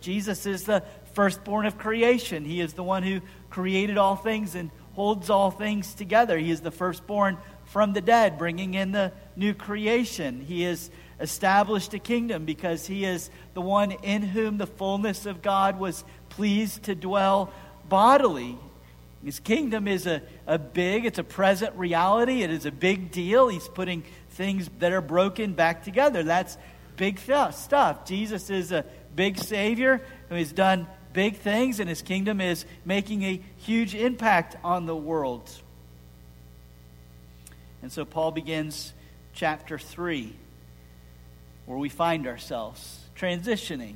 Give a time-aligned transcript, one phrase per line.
[0.00, 0.82] Jesus is the
[1.14, 2.44] firstborn of creation.
[2.44, 6.38] He is the one who created all things and holds all things together.
[6.38, 10.40] He is the firstborn from the dead, bringing in the new creation.
[10.40, 10.90] He has
[11.20, 16.04] established a kingdom because he is the one in whom the fullness of God was
[16.28, 17.52] pleased to dwell
[17.88, 18.58] bodily.
[19.24, 22.42] His kingdom is a, a big, it's a present reality.
[22.42, 23.48] It is a big deal.
[23.48, 26.22] He's putting things that are broken back together.
[26.22, 26.56] That's
[26.96, 28.06] big stuff.
[28.06, 28.84] Jesus is a
[29.16, 34.54] big Savior who has done big things, and his kingdom is making a huge impact
[34.62, 35.50] on the world.
[37.82, 38.92] And so Paul begins
[39.32, 40.34] chapter 3,
[41.64, 43.94] where we find ourselves transitioning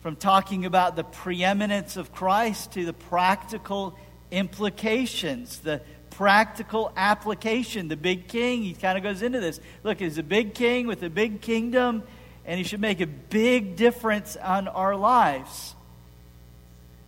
[0.00, 3.98] from talking about the preeminence of Christ to the practical
[4.30, 5.80] implications, the
[6.10, 7.88] practical application.
[7.88, 9.60] The big king, he kind of goes into this.
[9.82, 12.04] Look, he's a big king with a big kingdom,
[12.46, 15.74] and he should make a big difference on our lives.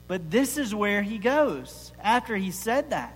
[0.09, 3.14] But this is where he goes after he said that.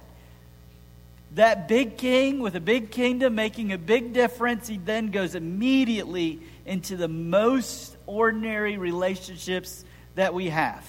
[1.35, 6.41] That big king with a big kingdom making a big difference, he then goes immediately
[6.67, 10.87] into the most ordinary relationships that we have.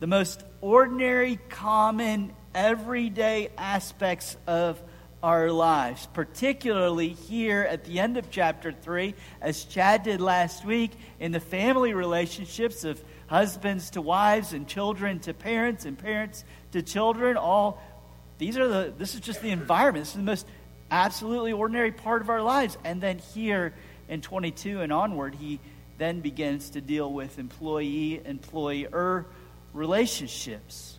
[0.00, 4.82] The most ordinary, common, everyday aspects of
[5.26, 10.92] our lives, particularly here at the end of chapter 3, as Chad did last week,
[11.18, 16.80] in the family relationships of husbands to wives and children to parents and parents to
[16.80, 17.36] children.
[17.36, 17.82] All
[18.38, 20.04] these are the, this is just the environment.
[20.04, 20.46] This is the most
[20.92, 22.78] absolutely ordinary part of our lives.
[22.84, 23.74] And then here
[24.08, 25.58] in 22 and onward, he
[25.98, 29.26] then begins to deal with employee employer
[29.72, 30.95] relationships.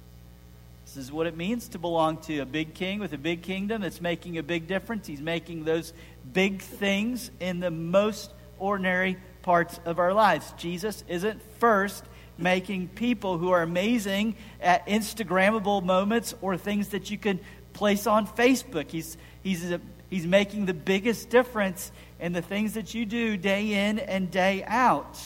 [0.87, 3.81] This is what it means to belong to a big king with a big kingdom
[3.81, 5.05] that's making a big difference.
[5.05, 5.91] He's making those
[6.31, 10.53] big things in the most ordinary parts of our lives.
[10.55, 12.05] Jesus isn't first
[12.37, 17.41] making people who are amazing at Instagrammable moments or things that you can
[17.73, 18.89] place on Facebook.
[18.89, 23.89] He's, he's, a, he's making the biggest difference in the things that you do day
[23.89, 25.19] in and day out.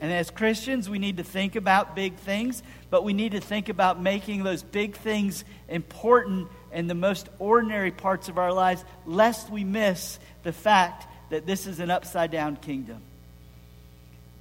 [0.00, 3.68] And as Christians, we need to think about big things, but we need to think
[3.68, 9.50] about making those big things important in the most ordinary parts of our lives, lest
[9.50, 13.02] we miss the fact that this is an upside down kingdom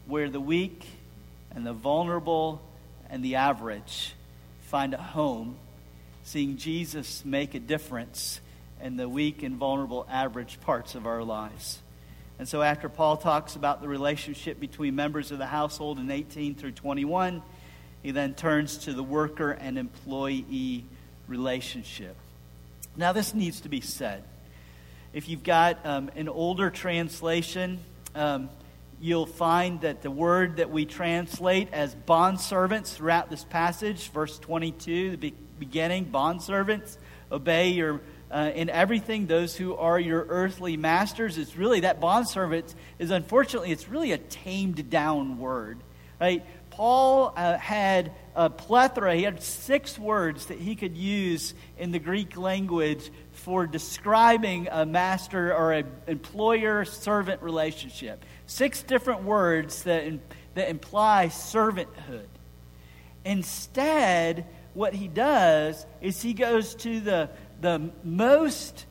[0.05, 0.85] where the weak
[1.53, 2.61] and the vulnerable
[3.09, 4.13] and the average
[4.61, 5.55] find a home,
[6.23, 8.39] seeing Jesus make a difference
[8.81, 11.79] in the weak and vulnerable average parts of our lives.
[12.39, 16.55] And so, after Paul talks about the relationship between members of the household in 18
[16.55, 17.43] through 21,
[18.01, 20.85] he then turns to the worker and employee
[21.27, 22.15] relationship.
[22.95, 24.23] Now, this needs to be said.
[25.11, 27.79] If you've got um, an older translation,
[28.15, 28.49] um,
[29.01, 35.17] you'll find that the word that we translate as bondservants throughout this passage, verse 22,
[35.17, 36.97] the beginning, bondservants,
[37.31, 37.99] obey your
[38.31, 41.37] uh, in everything those who are your earthly masters.
[41.37, 45.79] It's really that bondservant is unfortunately it's really a tamed down word,
[46.19, 46.45] right?
[46.69, 49.13] Paul uh, had a plethora.
[49.15, 54.85] He had six words that he could use in the Greek language for describing a
[54.85, 58.23] master or an employer servant relationship.
[58.45, 60.21] Six different words that, in,
[60.53, 62.27] that imply servanthood.
[63.25, 67.29] Instead, what he does is he goes to the
[67.61, 68.85] the most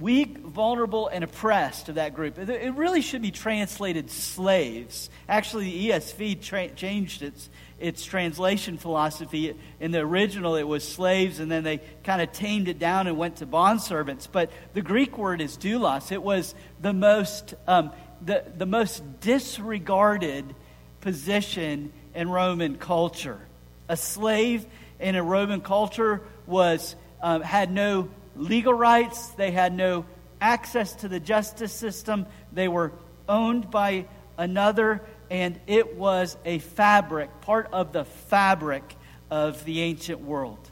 [0.00, 2.38] weak, vulnerable, and oppressed of that group.
[2.38, 5.10] It really should be translated slaves.
[5.28, 9.54] Actually, the ESV tra- changed its, its translation philosophy.
[9.80, 13.18] In the original, it was slaves, and then they kind of tamed it down and
[13.18, 14.26] went to bondservants.
[14.30, 16.10] But the Greek word is doulos.
[16.10, 17.92] It was the most, um,
[18.24, 20.54] the, the most disregarded
[21.00, 23.40] position in Roman culture.
[23.88, 24.64] A slave
[25.00, 30.04] in a Roman culture was um, had no legal rights, they had no
[30.40, 32.92] access to the justice system, they were
[33.28, 34.06] owned by
[34.36, 38.96] another, and it was a fabric, part of the fabric
[39.30, 40.70] of the ancient world.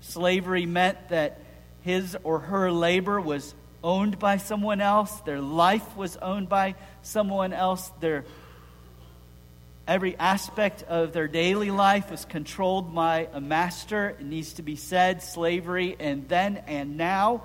[0.00, 1.40] Slavery meant that
[1.82, 7.52] his or her labor was owned by someone else, their life was owned by someone
[7.52, 8.24] else, their
[9.86, 14.10] Every aspect of their daily life was controlled by a master.
[14.10, 17.42] It needs to be said slavery and then and now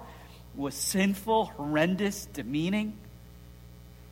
[0.56, 2.98] was sinful, horrendous, demeaning.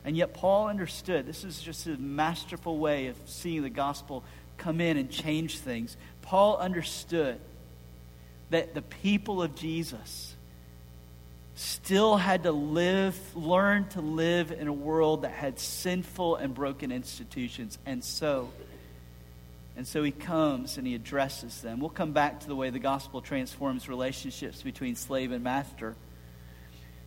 [0.04, 4.22] And yet, Paul understood this is just a masterful way of seeing the gospel
[4.58, 5.96] come in and change things.
[6.22, 7.40] Paul understood
[8.50, 10.33] that the people of Jesus
[11.54, 16.90] still had to live, learn to live in a world that had sinful and broken
[16.90, 17.78] institutions.
[17.86, 18.50] And so,
[19.76, 21.80] and so he comes and he addresses them.
[21.80, 25.94] We'll come back to the way the gospel transforms relationships between slave and master.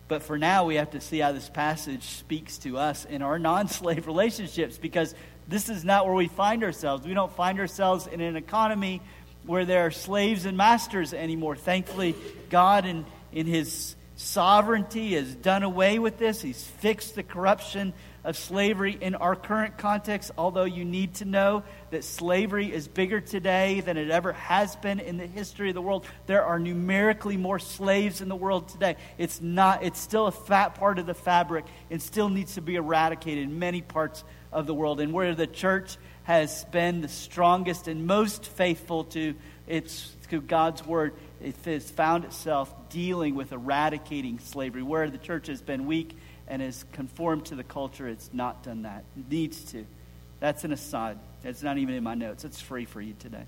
[0.08, 3.38] But for now, we have to see how this passage speaks to us in our
[3.38, 5.14] non slave relationships because
[5.46, 7.06] this is not where we find ourselves.
[7.06, 9.02] We don't find ourselves in an economy
[9.44, 11.56] where there are slaves and masters anymore.
[11.56, 12.14] Thankfully,
[12.48, 16.42] God, in, in His sovereignty, has done away with this.
[16.42, 17.94] He's fixed the corruption
[18.24, 21.62] of slavery in our current context, although you need to know
[21.92, 25.80] that slavery is bigger today than it ever has been in the history of the
[25.80, 26.04] world.
[26.26, 28.96] There are numerically more slaves in the world today.
[29.18, 32.74] It's not it's still a fat part of the fabric and still needs to be
[32.74, 35.00] eradicated in many parts of the world.
[35.00, 39.36] And where the church has been the strongest and most faithful to
[39.68, 44.82] its to God's word, it has found itself dealing with eradicating slavery.
[44.82, 48.82] Where the church has been weak and has conformed to the culture, it's not done
[48.82, 49.04] that.
[49.16, 49.86] It needs to.
[50.40, 51.18] That's an aside.
[51.44, 52.44] It's not even in my notes.
[52.44, 53.44] It's free for you today.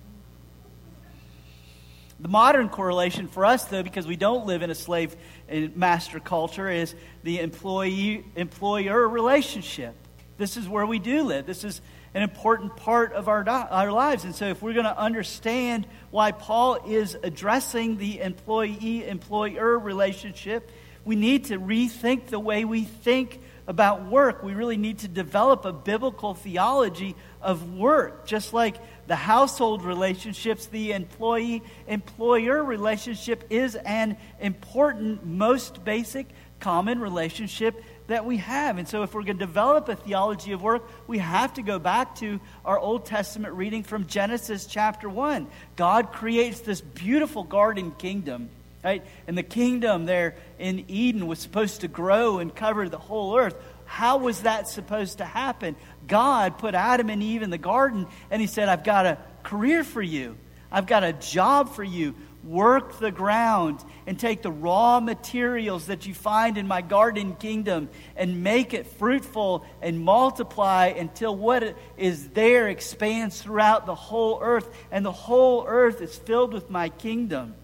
[2.20, 5.16] The modern correlation for us, though, because we don't live in a slave
[5.48, 9.94] and master culture, is the employee employer relationship.
[10.36, 11.46] This is where we do live.
[11.46, 11.80] This is
[12.14, 14.24] an important part of our, our lives.
[14.24, 20.70] And so, if we're going to understand why Paul is addressing the employee employer relationship,
[21.04, 24.42] we need to rethink the way we think about work.
[24.42, 28.76] We really need to develop a biblical theology of work, just like
[29.06, 36.26] the household relationships, the employee employer relationship is an important, most basic,
[36.58, 38.78] common relationship that we have.
[38.78, 41.78] And so, if we're going to develop a theology of work, we have to go
[41.78, 45.48] back to our Old Testament reading from Genesis chapter 1.
[45.74, 48.50] God creates this beautiful garden kingdom
[48.82, 49.04] Right?
[49.26, 53.54] And the kingdom there in Eden was supposed to grow and cover the whole earth.
[53.84, 55.76] How was that supposed to happen?
[56.08, 59.84] God put Adam and Eve in the garden and he said, I've got a career
[59.84, 60.36] for you.
[60.70, 62.14] I've got a job for you.
[62.42, 67.90] Work the ground and take the raw materials that you find in my garden kingdom
[68.16, 74.74] and make it fruitful and multiply until what is there expands throughout the whole earth,
[74.90, 77.54] and the whole earth is filled with my kingdom.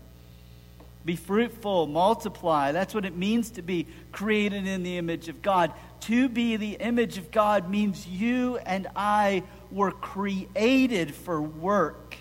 [1.07, 2.73] Be fruitful, multiply.
[2.73, 5.73] That's what it means to be created in the image of God.
[6.01, 12.17] To be the image of God means you and I were created for work.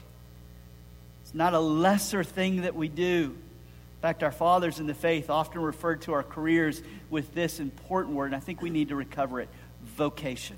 [1.36, 3.36] Not a lesser thing that we do.
[3.36, 8.16] In fact, our fathers in the faith often referred to our careers with this important
[8.16, 9.50] word, and I think we need to recover it
[9.84, 10.56] vocation.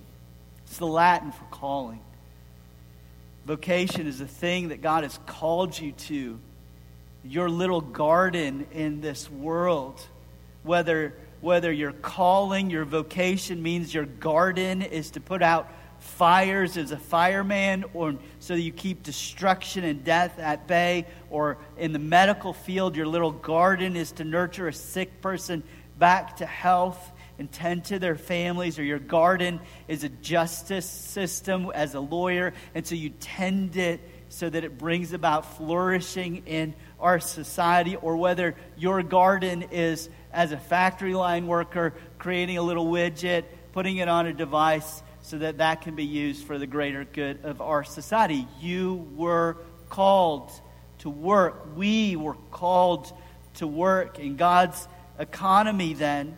[0.67, 1.99] It's the Latin for calling.
[3.47, 6.39] Vocation is a thing that God has called you to
[7.23, 9.99] your little garden in this world.
[10.61, 15.71] Whether, whether your calling, your vocation means your garden is to put out
[16.07, 21.93] fires as a fireman or so you keep destruction and death at bay or in
[21.93, 25.61] the medical field your little garden is to nurture a sick person
[25.99, 31.69] back to health and tend to their families or your garden is a justice system
[31.75, 33.99] as a lawyer and so you tend it
[34.29, 40.51] so that it brings about flourishing in our society, or whether your garden is as
[40.51, 45.57] a factory line worker creating a little widget, putting it on a device so that
[45.57, 48.47] that can be used for the greater good of our society.
[48.61, 49.57] You were
[49.89, 50.49] called
[50.99, 51.75] to work.
[51.75, 53.11] We were called
[53.55, 54.19] to work.
[54.19, 54.87] In God's
[55.19, 56.37] economy, then,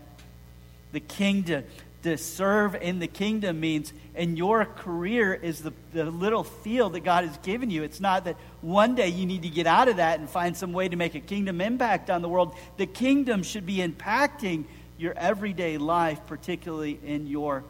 [0.91, 1.65] the kingdom,
[2.01, 7.01] to serve in the kingdom means in your career is the, the little field that
[7.01, 7.84] God has given you.
[7.84, 10.74] It's not that one day you need to get out of that and find some
[10.74, 12.55] way to make a kingdom impact on the world.
[12.77, 14.63] The kingdom should be impacting
[14.98, 17.63] your everyday life, particularly in your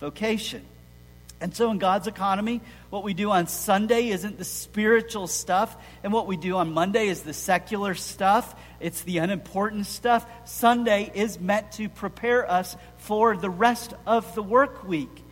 [0.00, 0.64] vocation.
[1.40, 2.60] And so, in God's economy,
[2.90, 7.08] what we do on Sunday isn't the spiritual stuff, and what we do on Monday
[7.08, 8.54] is the secular stuff.
[8.80, 10.26] It's the unimportant stuff.
[10.44, 15.22] Sunday is meant to prepare us for the rest of the work week.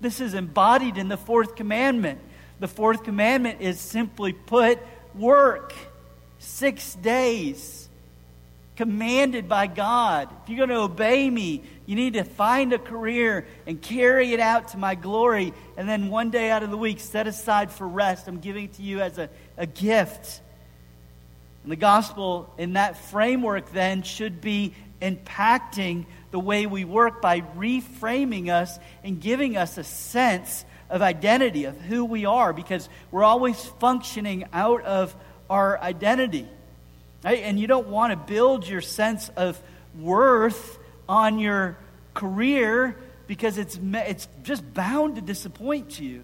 [0.00, 2.18] This is embodied in the fourth commandment.
[2.58, 4.78] The fourth commandment is simply put
[5.14, 5.74] work
[6.38, 7.88] six days
[8.76, 10.30] commanded by God.
[10.42, 14.38] If you're going to obey me, you need to find a career and carry it
[14.38, 15.52] out to my glory.
[15.76, 18.28] And then one day out of the week, set aside for rest.
[18.28, 20.40] I'm giving it to you as a, a gift.
[21.64, 27.40] And the gospel in that framework then should be impacting the way we work by
[27.40, 33.24] reframing us and giving us a sense of identity, of who we are, because we're
[33.24, 35.12] always functioning out of
[35.50, 36.46] our identity.
[37.24, 37.40] Right?
[37.42, 39.60] And you don't want to build your sense of
[39.98, 40.78] worth
[41.10, 41.76] on your
[42.14, 46.22] career because it's, it's just bound to disappoint you.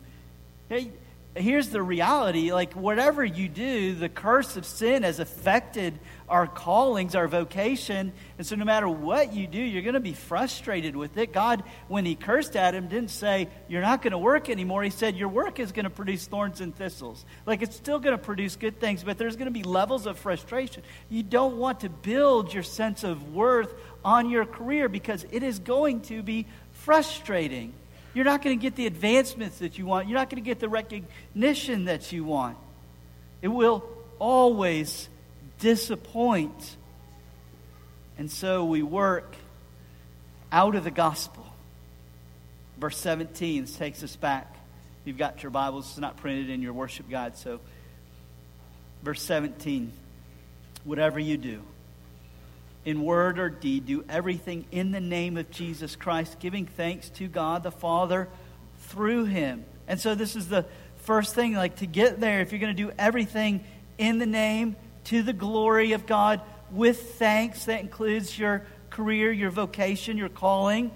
[1.35, 7.14] Here's the reality like, whatever you do, the curse of sin has affected our callings,
[7.14, 8.12] our vocation.
[8.38, 11.33] And so, no matter what you do, you're going to be frustrated with it.
[11.33, 14.83] God, when He cursed Adam, didn't say, You're not going to work anymore.
[14.83, 17.25] He said, Your work is going to produce thorns and thistles.
[17.45, 20.19] Like, it's still going to produce good things, but there's going to be levels of
[20.19, 20.83] frustration.
[21.11, 23.75] You don't want to build your sense of worth
[24.06, 27.75] on your career because it is going to be frustrating.
[28.14, 30.08] You're not going to get the advancements that you want.
[30.08, 32.56] You're not going to get the recognition that you want.
[33.42, 33.84] It will
[34.20, 35.08] always
[35.58, 36.76] disappoint.
[38.16, 39.34] And so we work
[40.52, 41.44] out of the gospel.
[42.78, 44.54] Verse 17 takes us back.
[45.04, 47.36] You've got your Bibles, it's not printed in your worship guide.
[47.36, 47.60] So,
[49.02, 49.92] verse 17
[50.84, 51.60] whatever you do,
[52.87, 57.26] in word or deed, do everything in the name of Jesus Christ, giving thanks to
[57.26, 58.28] God the Father
[58.78, 59.64] through him.
[59.88, 60.64] And so, this is the
[60.99, 63.64] first thing, like to get there, if you're going to do everything
[63.99, 66.40] in the name, to the glory of God
[66.71, 67.64] with thanks.
[67.66, 70.93] That includes your career, your vocation, your calling.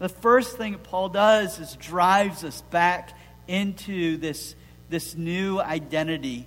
[0.00, 3.16] The first thing Paul does is drives us back
[3.46, 4.56] into this,
[4.90, 6.46] this new identity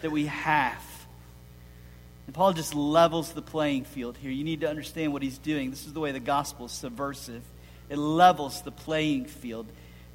[0.00, 0.89] that we have.
[2.30, 4.30] And Paul just levels the playing field here.
[4.30, 5.70] You need to understand what he's doing.
[5.70, 7.42] This is the way the gospel is subversive.
[7.88, 9.66] It levels the playing field.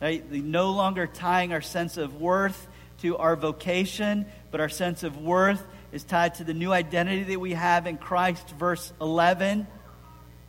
[0.02, 0.26] Right?
[0.32, 2.70] No longer tying our sense of worth
[3.00, 7.40] to our vocation, but our sense of worth is tied to the new identity that
[7.42, 8.50] we have in Christ.
[8.52, 9.68] Verse 11.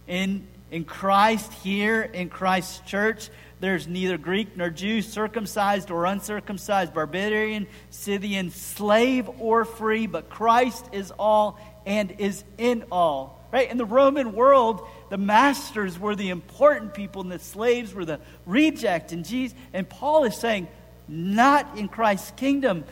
[0.07, 3.29] In, in Christ, here in Christ's church,
[3.67, 10.87] there's neither Greek nor Jew, circumcised or uncircumcised, barbarian, Scythian, slave or free, but Christ
[10.93, 13.45] is all and is in all.
[13.53, 13.69] Right?
[13.69, 18.21] In the Roman world, the masters were the important people and the slaves were the
[18.45, 19.11] reject.
[19.11, 20.69] And Jesus and Paul is saying,
[21.09, 22.85] not in Christ's kingdom.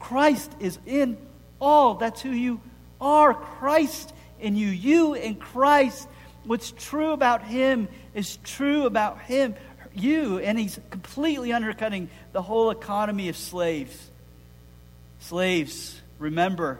[0.00, 1.18] Christ is in
[1.60, 1.94] all.
[1.94, 2.60] That's who you
[3.00, 3.32] are.
[3.32, 4.68] Christ in you.
[4.68, 6.08] You in Christ.
[6.44, 9.54] What's true about him is true about him,
[9.94, 10.38] you.
[10.38, 14.10] And he's completely undercutting the whole economy of slaves.
[15.20, 16.78] Slaves, remember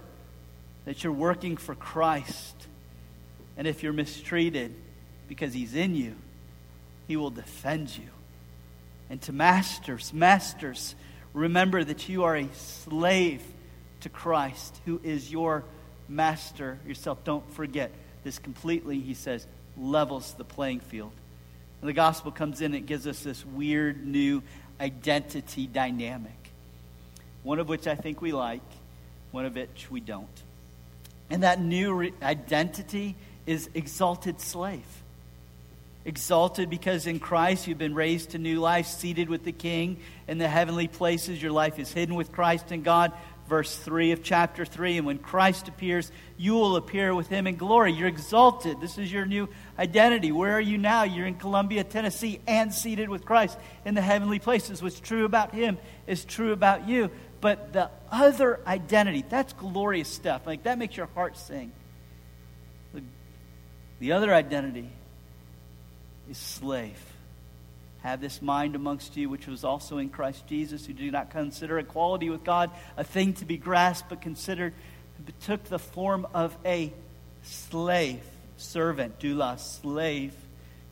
[0.85, 2.55] that you're working for Christ.
[3.57, 4.75] And if you're mistreated
[5.29, 6.17] because he's in you,
[7.07, 8.09] he will defend you.
[9.11, 10.95] And to masters, masters,
[11.35, 13.43] remember that you are a slave
[14.01, 15.65] to Christ, who is your
[16.09, 17.23] master yourself.
[17.25, 17.91] Don't forget
[18.25, 21.13] this completely, he says, levels the playing field.
[21.81, 24.43] And the gospel comes in and it gives us this weird new
[24.81, 26.33] identity dynamic.
[27.43, 28.61] One of which I think we like,
[29.31, 30.29] one of which we don't.
[31.31, 34.85] And that new re- identity is exalted slave
[36.05, 40.39] exalted because in Christ you've been raised to new life, seated with the King in
[40.39, 41.43] the heavenly places.
[41.43, 43.13] Your life is hidden with Christ in God.
[43.51, 44.99] Verse 3 of chapter 3.
[44.99, 47.93] And when Christ appears, you will appear with him in glory.
[47.93, 48.81] You're exalted.
[48.81, 50.31] This is your new identity.
[50.31, 51.03] Where are you now?
[51.03, 54.81] You're in Columbia, Tennessee, and seated with Christ in the heavenly places.
[54.81, 57.11] What's true about him is true about you.
[57.41, 60.47] But the other identity, that's glorious stuff.
[60.47, 61.73] Like that makes your heart sing.
[62.95, 63.03] The,
[63.99, 64.89] the other identity
[66.31, 67.10] is slave.
[68.03, 71.79] Have this mind amongst you, which was also in Christ Jesus, who did not consider
[71.79, 74.73] equality with God a thing to be grasped, but considered,
[75.41, 76.93] took the form of a
[77.43, 78.23] slave,
[78.57, 80.33] servant, doulos, slave,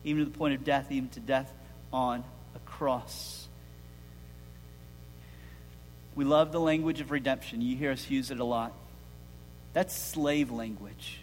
[0.03, 1.51] even to the point of death, even to death
[1.91, 2.23] on
[2.55, 3.47] a cross.
[6.15, 7.61] We love the language of redemption.
[7.61, 8.73] You hear us use it a lot.
[9.73, 11.18] That's slave language.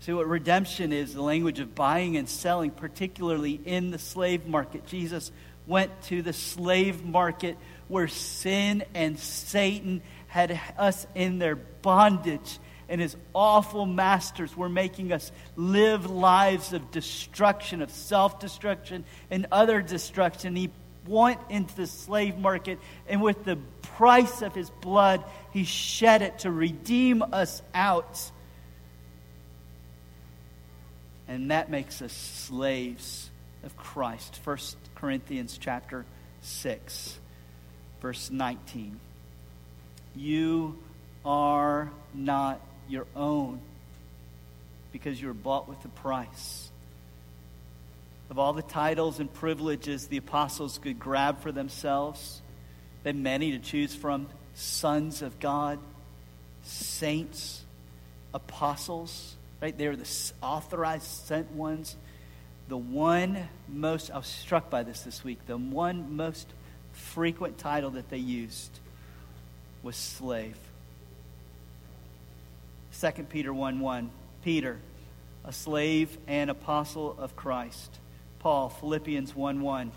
[0.00, 4.86] See, what redemption is the language of buying and selling, particularly in the slave market.
[4.86, 5.30] Jesus
[5.66, 12.98] went to the slave market where sin and Satan had us in their bondage, and
[12.98, 19.82] his awful masters were making us live lives of destruction, of self destruction, and other
[19.82, 20.56] destruction.
[20.56, 20.70] He
[21.06, 26.38] went into the slave market, and with the price of his blood, he shed it
[26.38, 28.30] to redeem us out
[31.30, 33.30] and that makes us slaves
[33.62, 34.40] of Christ.
[34.42, 34.58] 1
[34.96, 36.04] Corinthians chapter
[36.42, 37.18] 6
[38.00, 38.98] verse 19.
[40.16, 40.76] You
[41.24, 43.60] are not your own
[44.90, 46.68] because you were bought with a price.
[48.28, 52.42] Of all the titles and privileges the apostles could grab for themselves,
[53.04, 55.78] they many to choose from sons of God,
[56.64, 57.62] saints,
[58.34, 59.76] apostles, right?
[59.76, 60.08] They're the
[60.42, 61.96] authorized, sent ones.
[62.68, 66.48] The one most, I was struck by this this week, the one most
[66.92, 68.78] frequent title that they used
[69.82, 70.56] was slave.
[73.00, 74.10] 2 Peter 1 1.
[74.44, 74.78] Peter,
[75.44, 77.98] a slave and apostle of Christ.
[78.40, 79.92] Paul, Philippians 1 1.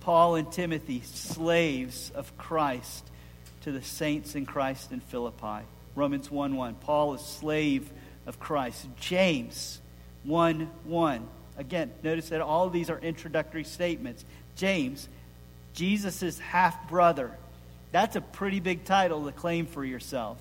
[0.00, 3.04] Paul and Timothy, slaves of Christ
[3.62, 5.64] to the saints in Christ in Philippi.
[5.94, 6.74] Romans 1 1.
[6.76, 7.90] Paul, a slave
[8.28, 8.86] of Christ.
[9.00, 9.80] James
[10.24, 11.28] 1 1.
[11.56, 14.24] Again, notice that all these are introductory statements.
[14.54, 15.08] James,
[15.74, 17.32] Jesus' half brother.
[17.90, 20.38] That's a pretty big title to claim for yourself.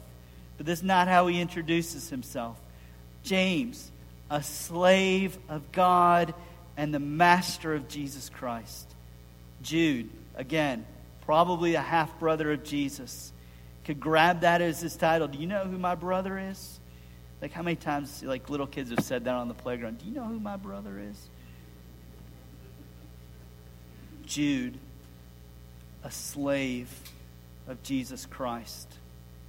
[0.58, 2.60] But this is not how he introduces himself.
[3.24, 3.90] James,
[4.30, 6.34] a slave of God
[6.76, 8.88] and the master of Jesus Christ.
[9.64, 10.86] Jude, again,
[11.22, 13.32] probably a half brother of Jesus,
[13.86, 15.28] could grab that as his title.
[15.28, 16.80] Do you know who my brother is?
[17.42, 20.00] Like how many times like little kids have said that on the playground?
[20.00, 21.30] Do you know who my brother is?
[24.26, 24.78] Jude,
[26.04, 26.90] a slave
[27.68, 28.88] of Jesus Christ.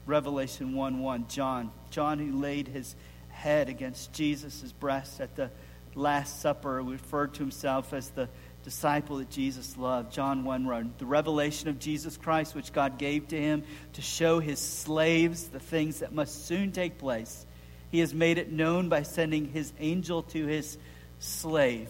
[0.07, 1.27] Revelation 1 1.
[1.29, 1.71] John.
[1.91, 2.95] John, who laid his
[3.29, 5.51] head against Jesus' breast at the
[5.95, 8.29] Last Supper, referred to himself as the
[8.65, 10.13] disciple that Jesus loved.
[10.13, 13.65] John 1 wrote, The revelation of Jesus Christ, which God gave to him
[13.95, 17.47] to show his slaves the things that must soon take place.
[17.91, 20.77] He has made it known by sending his angel to his
[21.21, 21.89] slave,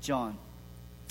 [0.00, 0.36] John.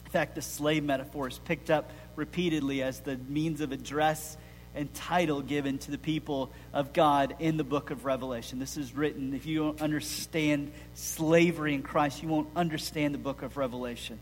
[0.05, 4.38] In fact, the slave metaphor is picked up repeatedly as the means of address
[4.75, 8.60] and title given to the people of God in the book of Revelation.
[8.60, 9.34] This is written.
[9.34, 14.19] If you don't understand slavery in Christ, you won't understand the book of Revelation.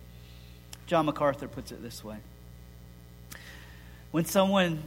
[0.87, 2.17] John MacArthur puts it this way
[4.11, 4.81] When someone,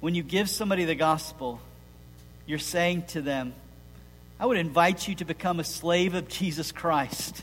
[0.00, 1.60] when you give somebody the gospel,
[2.44, 3.54] you're saying to them,
[4.38, 7.42] I would invite you to become a slave of Jesus Christ.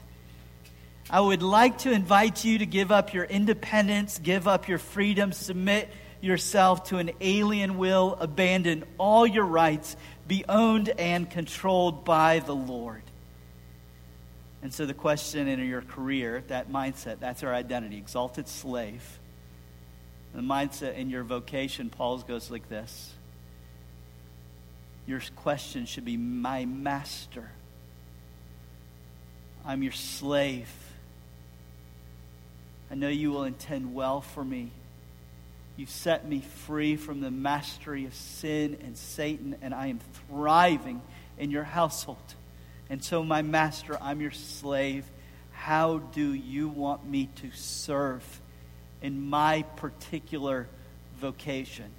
[1.10, 5.32] I would like to invite you to give up your independence, give up your freedom,
[5.32, 5.90] submit
[6.22, 9.96] yourself to an alien will, abandon all your rights,
[10.28, 13.02] be owned and controlled by the Lord.
[14.62, 19.20] And so the question in your career, that mindset, that's our identity, exalted slave.
[20.34, 23.13] The mindset in your vocation, Paul's goes like this.
[25.06, 27.50] Your question should be, My master.
[29.66, 30.72] I'm your slave.
[32.92, 34.72] I know you will intend well for me.
[35.78, 41.02] You've set me free from the mastery of sin and Satan, and I am thriving
[41.38, 42.18] in your household.
[42.89, 45.06] And so, my master, I'm your slave.
[45.52, 48.24] How do you want me to serve
[49.02, 50.68] in my particular
[51.20, 51.89] vocation?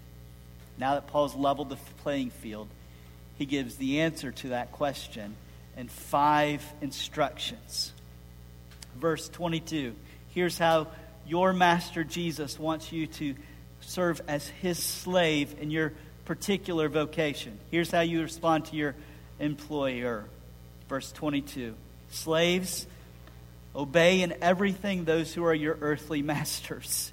[0.79, 2.69] Now that Paul's leveled the playing field,
[3.39, 5.35] he gives the answer to that question
[5.77, 7.93] in five instructions.
[8.97, 9.95] Verse 22
[10.35, 10.89] here's how
[11.27, 13.35] your master Jesus wants you to
[13.81, 15.93] serve as his slave in your
[16.25, 17.59] particular vocation.
[17.71, 18.95] Here's how you respond to your
[19.39, 20.25] employer.
[20.89, 21.75] Verse 22
[22.11, 22.87] Slaves,
[23.75, 27.13] obey in everything those who are your earthly masters.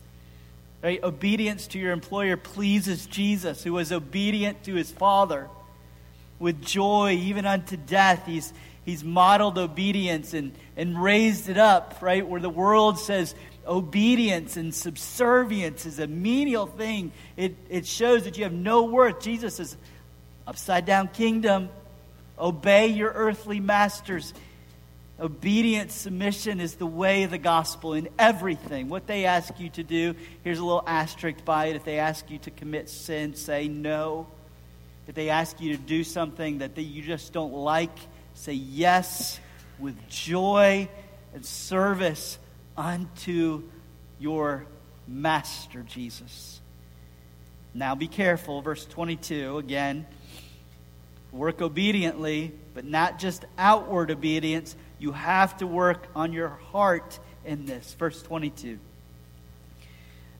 [0.83, 1.03] Right?
[1.03, 5.47] Obedience to your employer pleases Jesus, who was obedient to his Father
[6.41, 8.25] with joy, even unto death.
[8.25, 8.51] He's,
[8.83, 12.27] he's modeled obedience and, and raised it up, right?
[12.27, 17.11] Where the world says obedience and subservience is a menial thing.
[17.37, 19.21] It, it shows that you have no worth.
[19.21, 19.77] Jesus is
[20.47, 21.69] upside down kingdom.
[22.39, 24.33] Obey your earthly masters.
[25.19, 28.89] Obedience, submission is the way of the gospel in everything.
[28.89, 31.75] What they ask you to do, here's a little asterisk by it.
[31.75, 34.25] If they ask you to commit sin, say no.
[35.07, 37.97] If they ask you to do something that you just don't like,
[38.33, 39.39] say yes
[39.79, 40.87] with joy
[41.33, 42.37] and service
[42.77, 43.63] unto
[44.19, 44.65] your
[45.07, 46.61] master, Jesus.
[47.73, 50.05] Now be careful, verse 22 again.
[51.31, 54.75] Work obediently, but not just outward obedience.
[54.99, 57.93] You have to work on your heart in this.
[57.93, 58.77] Verse 22.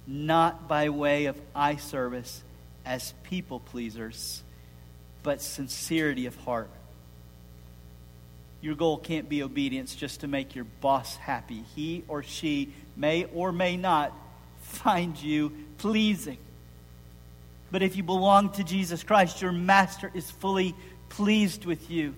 [0.05, 2.43] Not by way of eye service
[2.85, 4.43] as people pleasers,
[5.23, 6.69] but sincerity of heart.
[8.61, 11.63] Your goal can't be obedience just to make your boss happy.
[11.75, 14.13] He or she may or may not
[14.61, 16.37] find you pleasing.
[17.71, 20.75] But if you belong to Jesus Christ, your master is fully
[21.09, 22.13] pleased with you.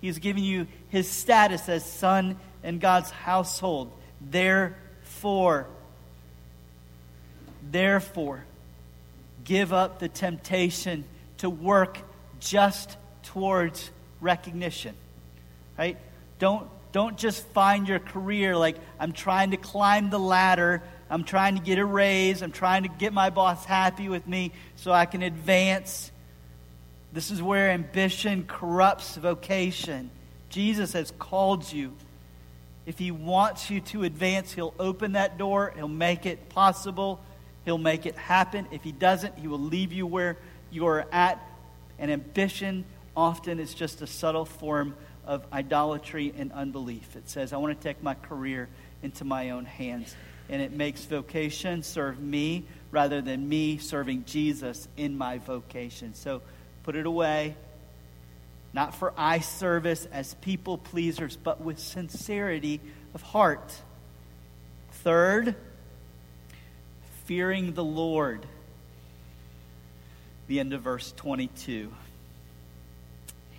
[0.00, 3.90] He's given you his status as son in God's household.
[4.20, 5.66] Therefore,
[7.70, 8.44] therefore,
[9.44, 11.04] give up the temptation
[11.38, 11.98] to work
[12.40, 14.94] just towards recognition.
[15.78, 15.96] Right?
[16.38, 21.56] Don't, don't just find your career like I'm trying to climb the ladder, I'm trying
[21.56, 25.06] to get a raise, I'm trying to get my boss happy with me so I
[25.06, 26.10] can advance.
[27.12, 30.10] This is where ambition corrupts vocation.
[30.50, 31.94] Jesus has called you.
[32.86, 37.20] If he wants you to advance, he'll open that door, he'll make it possible,
[37.64, 38.66] he'll make it happen.
[38.70, 40.38] If he doesn't, he will leave you where
[40.70, 41.38] you are at.
[41.98, 42.84] And ambition
[43.16, 44.94] often is just a subtle form
[45.26, 47.16] of idolatry and unbelief.
[47.16, 48.68] It says, I want to take my career
[49.02, 50.14] into my own hands.
[50.48, 56.14] And it makes vocation serve me rather than me serving Jesus in my vocation.
[56.14, 56.40] So
[56.84, 57.54] put it away,
[58.72, 62.80] not for eye service as people pleasers, but with sincerity
[63.14, 63.74] of heart.
[64.90, 65.54] Third,
[67.26, 68.46] fearing the Lord.
[70.48, 71.92] The end of verse 22.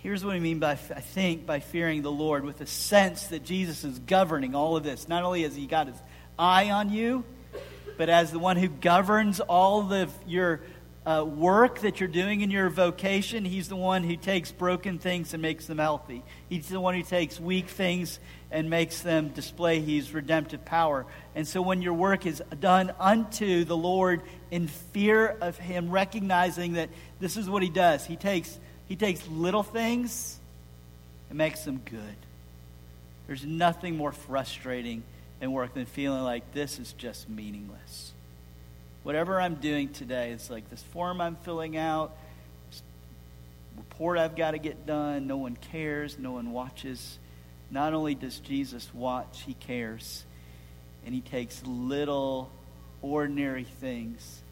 [0.02, 3.44] Here's what I mean by, I think, by fearing the Lord with a sense that
[3.44, 5.08] Jesus is governing all of this.
[5.08, 5.96] Not only has he got his
[6.38, 7.24] eye on you,
[7.96, 10.60] but as the one who governs all of your
[11.06, 15.32] uh, work that you're doing in your vocation, he's the one who takes broken things
[15.32, 16.22] and makes them healthy.
[16.48, 21.06] He's the one who takes weak things and makes them display his redemptive power.
[21.34, 26.74] And so when your work is done unto the Lord in fear of him, recognizing
[26.74, 30.36] that this is what he does, he takes he takes little things
[31.28, 32.16] and makes them good.
[33.28, 35.04] There's nothing more frustrating
[35.40, 38.09] in work than feeling like this is just meaningless.
[39.02, 42.16] Whatever I'm doing today, it's like this form I'm filling out,
[43.76, 45.26] report I've got to get done.
[45.26, 47.18] No one cares, no one watches.
[47.70, 50.24] Not only does Jesus watch, he cares.
[51.04, 52.50] And he takes little,
[53.00, 54.42] ordinary things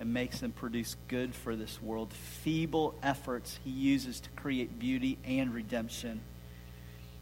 [0.00, 2.12] and makes them produce good for this world.
[2.12, 6.20] Feeble efforts he uses to create beauty and redemption.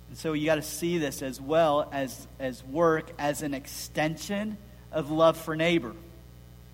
[0.08, 4.56] And so you got to see this as well as, as work as an extension
[4.92, 5.94] of love for neighbor.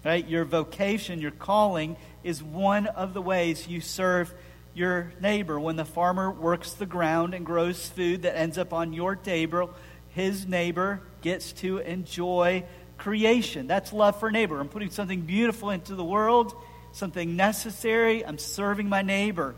[0.05, 0.27] Right?
[0.27, 4.35] Your vocation, your calling, is one of the ways you serve
[4.75, 5.61] your neighbor.
[5.61, 9.71] When the farmer works the ground and grows food that ends up on your table,
[10.11, 12.65] his neighbor gets to enjoy
[12.99, 13.67] creation.
[13.67, 14.59] That's love for neighbor.
[14.59, 16.55] I'm putting something beautiful into the world,
[16.93, 18.25] something necessary.
[18.25, 19.55] I'm serving my neighbor.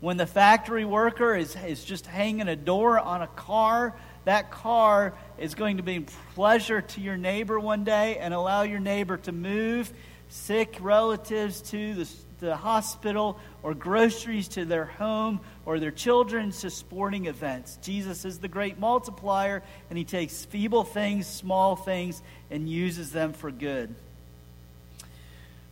[0.00, 5.14] When the factory worker is, is just hanging a door on a car, that car
[5.38, 6.00] is going to be
[6.34, 9.92] pleasure to your neighbor one day and allow your neighbor to move
[10.28, 16.70] sick relatives to the, the hospital or groceries to their home or their children to
[16.70, 17.78] sporting events.
[17.82, 23.32] Jesus is the great multiplier, and he takes feeble things, small things, and uses them
[23.32, 23.94] for good.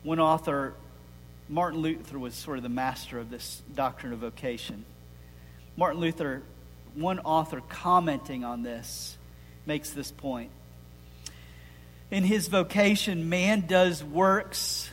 [0.03, 0.75] One author,
[1.49, 4.85] Martin Luther, was sort of the master of this doctrine of vocation.
[5.77, 6.43] Martin Luther,
[7.01, 9.17] one author commenting on this,
[9.67, 10.51] makes this point.
[12.11, 14.91] In his vocation, man does works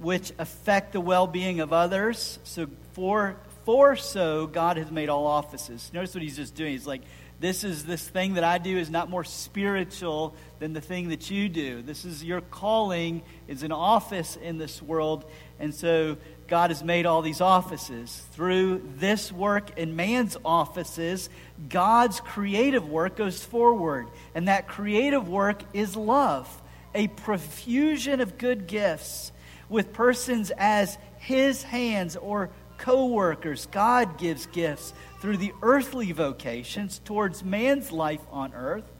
[0.00, 2.38] which affect the well being of others.
[2.44, 5.90] So, for, for so, God has made all offices.
[5.92, 6.72] Notice what he's just doing.
[6.72, 7.02] He's like,
[7.38, 11.30] this is this thing that I do is not more spiritual than the thing that
[11.30, 11.80] you do.
[11.80, 15.24] This is your calling is an office in this world.
[15.58, 16.18] And so
[16.50, 18.24] God has made all these offices.
[18.32, 21.30] Through this work in man's offices,
[21.68, 24.08] God's creative work goes forward.
[24.34, 26.60] And that creative work is love,
[26.92, 29.30] a profusion of good gifts
[29.68, 33.68] with persons as his hands or co workers.
[33.70, 38.90] God gives gifts through the earthly vocations towards man's life on earth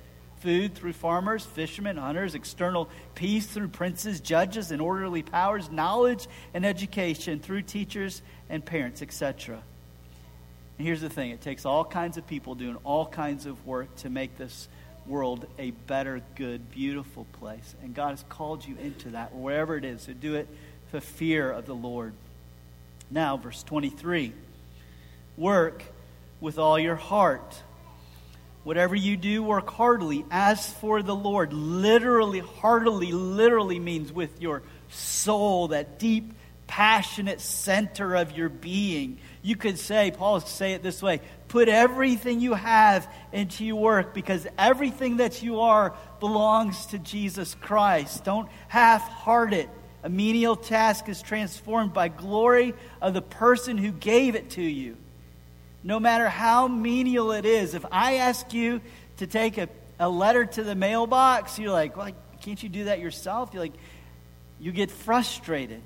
[0.40, 6.66] food through farmers, fishermen, hunters, external peace through princes, judges, and orderly powers, knowledge and
[6.66, 9.62] education through teachers and parents, etc.
[10.78, 13.94] And here's the thing it takes all kinds of people doing all kinds of work
[13.96, 14.68] to make this
[15.06, 17.74] world a better, good, beautiful place.
[17.82, 20.02] And God has called you into that, wherever it is.
[20.02, 20.48] So do it
[20.90, 22.14] for fear of the Lord.
[23.10, 24.32] Now, verse 23
[25.36, 25.82] Work
[26.40, 27.62] with all your heart.
[28.62, 31.52] Whatever you do, work heartily as for the Lord.
[31.52, 36.34] Literally, heartily, literally means with your soul, that deep,
[36.66, 39.18] passionate center of your being.
[39.42, 44.14] You could say, Paul say it this way put everything you have into your work
[44.14, 48.24] because everything that you are belongs to Jesus Christ.
[48.24, 49.68] Don't half heart it.
[50.04, 54.96] A menial task is transformed by glory of the person who gave it to you.
[55.82, 58.80] No matter how menial it is, if I ask you
[59.16, 62.10] to take a, a letter to the mailbox, you're like, well,
[62.42, 63.50] can't you do that yourself?
[63.52, 63.74] You're like,
[64.58, 65.80] you get frustrated.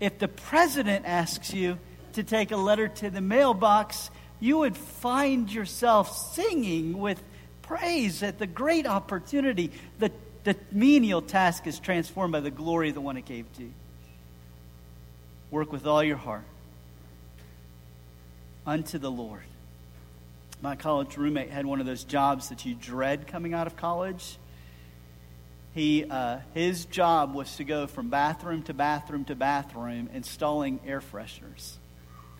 [0.00, 1.78] If the president asks you
[2.14, 7.22] to take a letter to the mailbox, you would find yourself singing with
[7.62, 9.70] praise at the great opportunity.
[10.00, 10.10] The,
[10.42, 13.72] the menial task is transformed by the glory of the one it gave to you.
[15.52, 16.44] Work with all your heart
[18.66, 19.42] unto the Lord.
[20.62, 24.36] My college roommate had one of those jobs that you dread coming out of college.
[25.74, 31.00] He, uh, his job was to go from bathroom to bathroom to bathroom installing air
[31.00, 31.74] fresheners.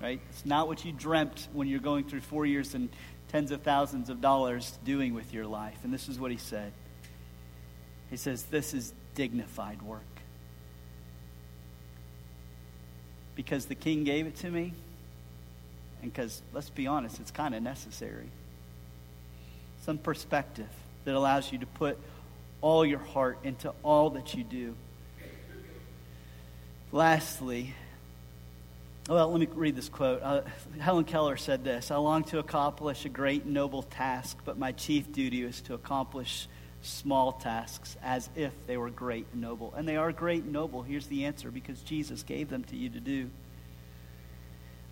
[0.02, 0.20] Right?
[0.30, 2.88] It's not what you dreamt when you're going through four years and
[3.28, 5.78] tens of thousands of dollars doing with your life.
[5.84, 6.72] And this is what he said.
[8.10, 10.02] He says, This is dignified work.
[13.36, 14.72] Because the king gave it to me,
[16.02, 18.28] and because, let's be honest, it's kind of necessary.
[19.82, 20.68] Some perspective
[21.04, 21.98] that allows you to put
[22.60, 24.74] all your heart into all that you do.
[26.92, 27.74] Lastly,
[29.08, 30.22] well, let me read this quote.
[30.22, 30.42] Uh,
[30.78, 35.10] Helen Keller said this I long to accomplish a great noble task, but my chief
[35.12, 36.48] duty is to accomplish
[36.82, 39.72] small tasks as if they were great and noble.
[39.76, 40.82] And they are great and noble.
[40.82, 43.30] Here's the answer because Jesus gave them to you to do.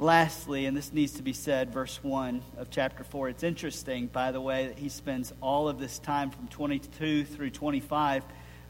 [0.00, 3.30] Lastly, and this needs to be said, verse 1 of chapter 4.
[3.30, 7.50] It's interesting, by the way, that he spends all of this time from 22 through
[7.50, 8.22] 25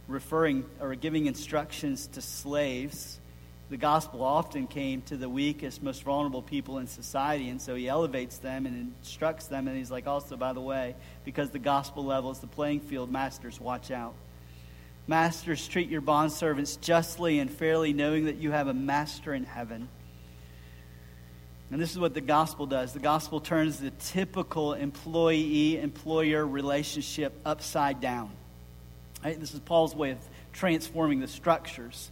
[0.06, 3.20] referring or giving instructions to slaves.
[3.68, 7.88] The gospel often came to the weakest, most vulnerable people in society, and so he
[7.88, 9.68] elevates them and instructs them.
[9.68, 10.94] And he's like, also, by the way,
[11.26, 14.14] because the gospel levels the playing field, masters, watch out.
[15.06, 19.88] Masters, treat your bondservants justly and fairly, knowing that you have a master in heaven.
[21.70, 27.32] And this is what the gospel does the gospel turns the typical employee employer relationship
[27.44, 28.30] upside down.
[29.24, 29.38] Right?
[29.38, 30.18] This is Paul's way of
[30.52, 32.10] transforming the structures,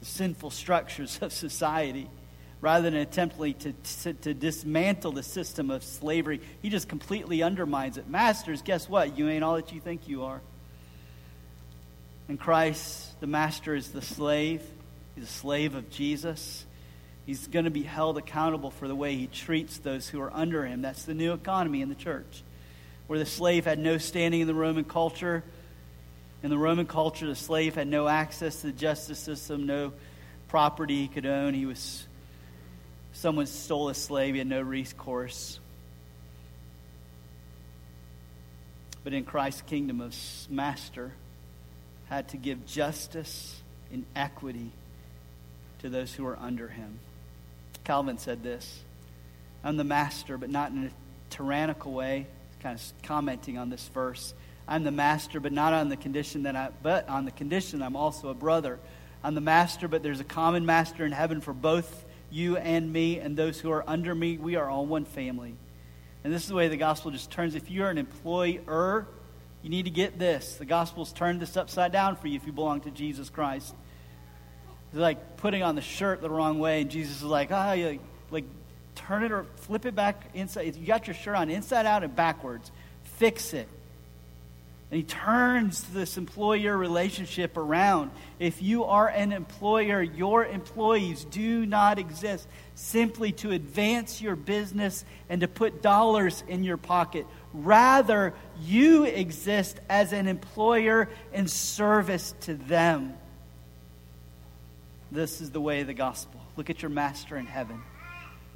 [0.00, 2.08] the sinful structures of society.
[2.60, 7.98] Rather than attempting to, to, to dismantle the system of slavery, he just completely undermines
[7.98, 8.08] it.
[8.08, 9.18] Masters, guess what?
[9.18, 10.40] You ain't all that you think you are.
[12.26, 14.62] In Christ, the master is the slave.
[15.14, 16.64] He's a slave of Jesus.
[17.26, 20.66] He's going to be held accountable for the way he treats those who are under
[20.66, 20.82] him.
[20.82, 22.42] That's the new economy in the church,
[23.06, 25.42] where the slave had no standing in the Roman culture.
[26.42, 29.92] In the Roman culture, the slave had no access to the justice system, no
[30.48, 31.54] property he could own.
[31.54, 32.06] He was
[33.14, 35.58] someone stole a slave, he had no recourse.
[39.02, 40.10] But in Christ's kingdom, a
[40.52, 41.12] master
[42.08, 44.70] had to give justice and equity
[45.80, 46.98] to those who are under him.
[47.84, 48.82] Calvin said this
[49.62, 50.90] I'm the master, but not in a
[51.30, 52.26] tyrannical way.
[52.60, 54.34] Kind of commenting on this verse.
[54.66, 57.96] I'm the master, but not on the condition that I, but on the condition I'm
[57.96, 58.78] also a brother.
[59.22, 63.20] I'm the master, but there's a common master in heaven for both you and me
[63.20, 64.36] and those who are under me.
[64.38, 65.54] We are all one family.
[66.24, 67.54] And this is the way the gospel just turns.
[67.54, 69.06] If you're an employer,
[69.62, 70.56] you need to get this.
[70.56, 73.74] The gospel's turned this upside down for you if you belong to Jesus Christ.
[74.94, 77.98] Like putting on the shirt the wrong way, and Jesus is like, ah, oh,
[78.30, 78.44] like
[78.94, 80.76] turn it or flip it back inside.
[80.76, 82.70] You got your shirt on inside out and backwards.
[83.18, 83.68] Fix it.
[84.90, 88.12] And he turns this employer relationship around.
[88.38, 95.04] If you are an employer, your employees do not exist simply to advance your business
[95.28, 97.26] and to put dollars in your pocket.
[97.52, 103.14] Rather, you exist as an employer in service to them.
[105.14, 106.40] This is the way of the gospel.
[106.56, 107.80] Look at your master in heaven,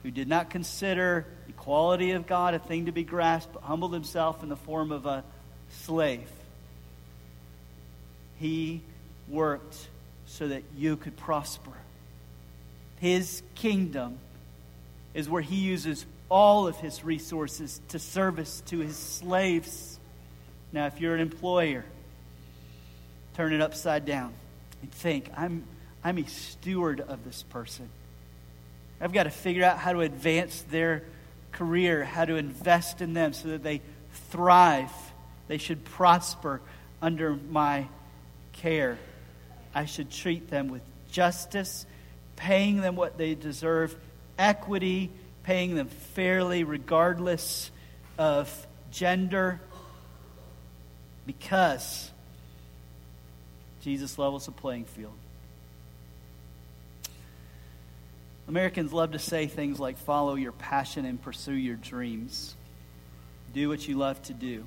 [0.02, 4.42] who did not consider equality of God a thing to be grasped, but humbled himself
[4.42, 5.22] in the form of a
[5.70, 6.28] slave.
[8.40, 8.82] He
[9.28, 9.88] worked
[10.26, 11.70] so that you could prosper.
[12.96, 14.18] His kingdom
[15.14, 20.00] is where he uses all of his resources to service to his slaves.
[20.72, 21.84] Now, if you're an employer,
[23.34, 24.34] turn it upside down
[24.82, 25.62] and think, I'm
[26.04, 27.88] I'm a steward of this person.
[29.00, 31.04] I've got to figure out how to advance their
[31.52, 33.80] career, how to invest in them so that they
[34.30, 34.90] thrive.
[35.46, 36.60] They should prosper
[37.00, 37.86] under my
[38.52, 38.98] care.
[39.74, 41.86] I should treat them with justice,
[42.36, 43.94] paying them what they deserve,
[44.38, 45.10] equity,
[45.44, 47.70] paying them fairly, regardless
[48.18, 49.60] of gender,
[51.26, 52.10] because
[53.82, 55.14] Jesus levels the playing field.
[58.48, 62.56] Americans love to say things like follow your passion and pursue your dreams.
[63.52, 64.64] Do what you love to do.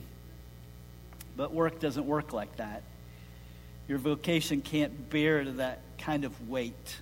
[1.36, 2.84] But work doesn't work like that.
[3.88, 7.00] Your vocation can't bear that kind of weight.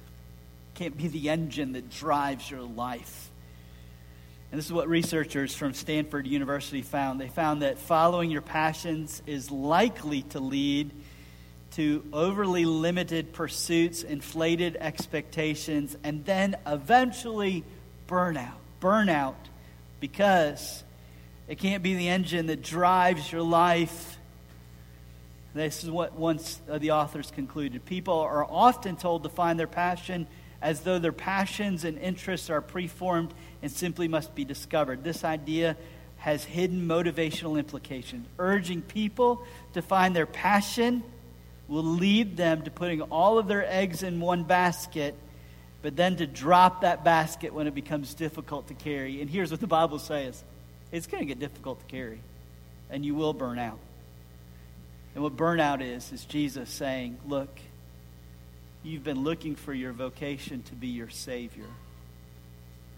[0.75, 3.29] Can't be the engine that drives your life.
[4.51, 7.19] And this is what researchers from Stanford University found.
[7.19, 10.91] They found that following your passions is likely to lead
[11.71, 17.63] to overly limited pursuits, inflated expectations, and then eventually
[18.07, 18.53] burnout.
[18.81, 19.35] Burnout
[19.99, 20.83] because
[21.47, 24.17] it can't be the engine that drives your life.
[25.53, 27.85] This is what once uh, the authors concluded.
[27.85, 30.27] People are often told to find their passion
[30.61, 35.03] as though their passions and interests are preformed and simply must be discovered.
[35.03, 35.77] This idea
[36.17, 38.27] has hidden motivational implications.
[38.37, 41.01] Urging people to find their passion
[41.69, 45.15] will lead them to putting all of their eggs in one basket,
[45.81, 49.21] but then to drop that basket when it becomes difficult to carry.
[49.21, 50.43] And here's what the Bible says
[50.91, 52.19] it's going to get difficult to carry,
[52.89, 53.77] and you will burn out.
[55.13, 57.59] And what burnout is, is Jesus saying, Look,
[58.83, 61.67] you've been looking for your vocation to be your Savior.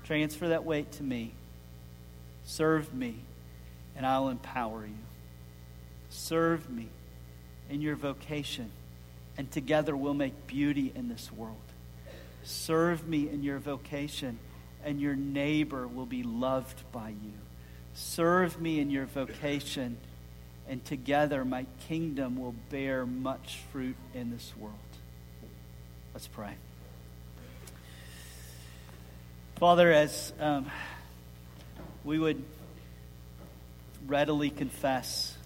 [0.06, 1.34] Transfer that weight to me.
[2.46, 3.16] Serve me,
[3.96, 4.94] and I'll empower you.
[6.10, 6.88] Serve me
[7.72, 8.70] in your vocation,
[9.38, 11.56] and together we'll make beauty in this world.
[12.44, 14.38] Serve me in your vocation,
[14.84, 17.34] and your neighbor will be loved by you.
[17.94, 19.96] Serve me in your vocation,
[20.68, 24.76] and together my kingdom will bear much fruit in this world.
[26.14, 26.56] Let's pray.
[29.56, 30.70] Father, as um,
[32.04, 32.44] we would
[34.08, 35.38] readily confess,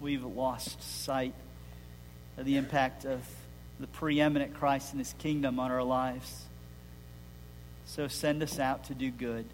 [0.00, 1.34] we've lost sight
[2.36, 3.20] of the impact of
[3.80, 6.44] the preeminent Christ and his kingdom on our lives.
[7.86, 9.46] So send us out to do good.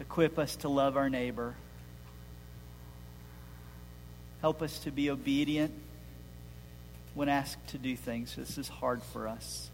[0.00, 1.54] Equip us to love our neighbor.
[4.40, 5.72] Help us to be obedient
[7.14, 8.36] when asked to do things.
[8.36, 9.70] This is hard for us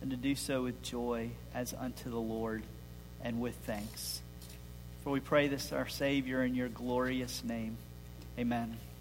[0.00, 2.64] and to do so with joy as unto the Lord
[3.22, 4.20] and with thanks.
[5.04, 7.76] For we pray this, our Savior, in your glorious name.
[8.38, 8.91] Amen.